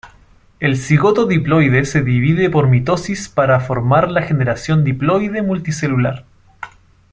El 0.59 0.77
cigoto 0.77 1.27
diploide 1.27 1.85
se 1.85 2.01
divide 2.01 2.49
por 2.49 2.67
mitosis 2.67 3.29
para 3.29 3.59
formar 3.59 4.09
la 4.09 4.23
generación 4.23 4.83
diploide 4.83 5.43
multicelular. 5.43 6.25